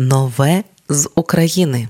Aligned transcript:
Нове 0.00 0.62
з 0.88 1.08
України. 1.14 1.88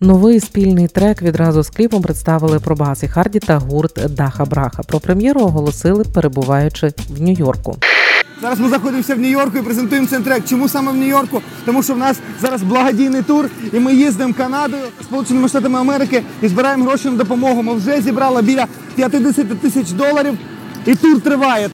Новий 0.00 0.40
спільний 0.40 0.88
трек 0.88 1.22
відразу 1.22 1.62
з 1.62 1.70
кліпом 1.70 2.02
представили 2.02 2.60
Пробас 2.60 3.02
і 3.02 3.08
Харді 3.08 3.38
та 3.38 3.58
гурт 3.58 4.00
Даха 4.08 4.44
Браха. 4.44 4.82
Про 4.82 5.00
прем'єру 5.00 5.40
оголосили, 5.40 6.04
перебуваючи 6.14 6.92
в 7.08 7.20
Нью-Йорку. 7.20 7.76
Зараз 8.42 8.60
ми 8.60 8.68
знаходимося 8.68 9.14
в 9.14 9.18
Нью-Йорку 9.18 9.58
і 9.58 9.62
презентуємо 9.62 10.06
цей 10.06 10.18
трек. 10.18 10.44
Чому 10.48 10.68
саме 10.68 10.92
в 10.92 10.96
Нью-Йорку? 10.96 11.42
Тому 11.64 11.82
що 11.82 11.94
в 11.94 11.98
нас 11.98 12.16
зараз 12.40 12.62
благодійний 12.62 13.22
тур, 13.22 13.50
і 13.72 13.78
ми 13.78 13.94
їздимо 13.94 14.34
Канадою, 14.34 14.84
Сполученими 15.02 15.48
Штатами 15.48 15.78
Америки 15.78 16.22
і 16.42 16.48
збираємо 16.48 16.84
гроші 16.84 17.08
на 17.08 17.16
допомогу. 17.16 17.62
Ми 17.62 17.74
вже 17.74 18.00
зібрали 18.00 18.42
біля 18.42 18.66
50 18.94 19.60
тисяч 19.60 19.90
доларів, 19.90 20.38
і 20.86 20.94
тур 20.94 21.20
триває. 21.20 21.70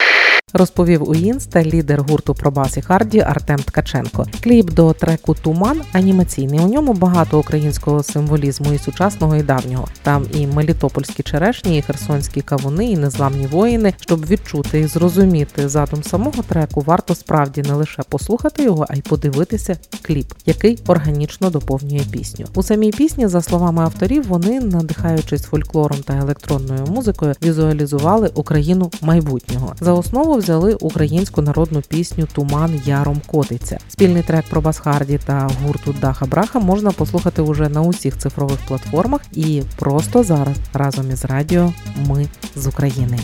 Розповів 0.54 1.08
у 1.08 1.14
інста 1.14 1.64
лідер 1.64 2.02
гурту 2.02 2.34
Пробас 2.34 2.76
і 2.76 2.82
Харді 2.82 3.20
Артем 3.20 3.58
Ткаченко. 3.58 4.26
Кліп 4.40 4.70
до 4.70 4.92
треку 4.92 5.34
Туман 5.34 5.80
анімаційний. 5.92 6.60
У 6.60 6.68
ньому 6.68 6.92
багато 6.92 7.38
українського 7.38 8.02
символізму 8.02 8.72
і 8.72 8.78
сучасного, 8.78 9.36
і 9.36 9.42
давнього. 9.42 9.88
Там 10.02 10.26
і 10.34 10.46
мелітопольські 10.46 11.22
черешні, 11.22 11.78
і 11.78 11.82
херсонські 11.82 12.40
кавуни, 12.40 12.90
і 12.90 12.96
незламні 12.96 13.46
воїни. 13.46 13.94
Щоб 14.00 14.26
відчути 14.26 14.80
і 14.80 14.86
зрозуміти 14.86 15.68
задум 15.68 16.02
самого 16.02 16.42
треку, 16.42 16.80
варто 16.80 17.14
справді 17.14 17.62
не 17.62 17.74
лише 17.74 18.02
послухати 18.08 18.62
його, 18.62 18.86
а 18.88 18.96
й 18.96 19.00
подивитися 19.00 19.76
кліп, 20.02 20.32
який 20.46 20.78
органічно 20.86 21.50
доповнює 21.50 22.02
пісню. 22.12 22.46
У 22.54 22.62
самій 22.62 22.90
пісні, 22.90 23.26
за 23.26 23.42
словами 23.42 23.82
авторів, 23.82 24.28
вони, 24.28 24.60
надихаючись 24.60 25.42
фольклором 25.42 25.98
та 25.98 26.16
електронною 26.16 26.86
музикою, 26.86 27.34
візуалізували 27.42 28.30
Україну 28.34 28.90
майбутнього. 29.02 29.74
За 29.80 29.92
основу 29.92 30.41
взяли 30.42 30.74
українську 30.74 31.42
народну 31.42 31.80
пісню 31.88 32.26
Туман 32.34 32.82
яром 32.84 33.20
котиться. 33.26 33.78
Спільний 33.88 34.22
трек 34.22 34.44
про 34.50 34.60
Басхарді 34.60 35.18
та 35.26 35.48
гурту 35.64 35.94
Даха 36.00 36.26
Браха 36.26 36.58
можна 36.58 36.90
послухати 36.90 37.42
уже 37.42 37.68
на 37.68 37.82
усіх 37.82 38.18
цифрових 38.18 38.58
платформах 38.68 39.20
і 39.32 39.62
просто 39.78 40.22
зараз 40.22 40.56
разом 40.74 41.10
із 41.10 41.24
радіо 41.24 41.72
Ми 42.08 42.26
з 42.56 42.66
України. 42.66 43.18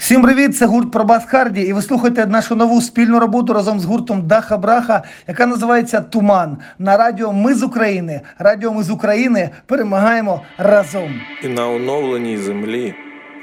Всім 0.00 0.22
привіт! 0.22 0.56
Це 0.56 0.66
гурт 0.66 0.92
Пробас 0.92 1.24
Харді, 1.26 1.60
і 1.60 1.72
ви 1.72 1.82
слухаєте 1.82 2.26
нашу 2.26 2.56
нову 2.56 2.80
спільну 2.80 3.20
роботу 3.20 3.52
разом 3.52 3.80
з 3.80 3.84
гуртом 3.84 4.26
Даха 4.26 4.56
Браха, 4.58 5.02
яка 5.28 5.46
називається 5.46 6.00
Туман 6.00 6.58
на 6.78 6.96
радіо 6.96 7.32
Ми 7.32 7.54
з 7.54 7.62
України. 7.62 8.20
Радіо 8.38 8.72
Ми 8.72 8.82
з 8.82 8.90
України 8.90 9.50
перемагаємо 9.66 10.42
разом. 10.58 11.20
І 11.44 11.48
на 11.48 11.68
оновленій 11.68 12.36
землі 12.36 12.94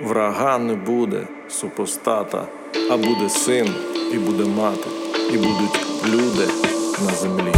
врага 0.03 0.57
не 0.57 0.75
буде 0.75 1.27
супостата, 1.53 2.47
а 2.91 2.97
буде 2.97 3.29
син, 3.29 3.75
і 4.13 4.17
буде 4.17 4.45
мати, 4.45 4.89
і 5.33 5.37
будуть 5.37 5.79
люди 6.05 6.47
на 7.05 7.11
землі. 7.15 7.53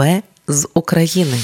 Нове 0.00 0.22
з 0.48 0.68
України. 0.74 1.38